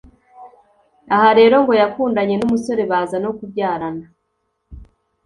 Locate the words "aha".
1.15-1.29